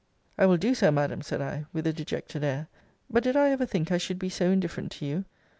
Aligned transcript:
I 0.35 0.47
will 0.47 0.57
do 0.57 0.73
so, 0.73 0.89
Madam, 0.89 1.21
said 1.21 1.41
I, 1.43 1.67
with 1.73 1.85
a 1.85 1.93
dejected 1.93 2.43
air. 2.43 2.69
But 3.07 3.21
did 3.23 3.35
I 3.37 3.51
ever 3.51 3.67
think 3.67 3.91
I 3.91 3.99
should 3.99 4.17
be 4.17 4.29
so 4.29 4.49
indifferent 4.49 4.91
to 4.93 5.05
you? 5.05 5.25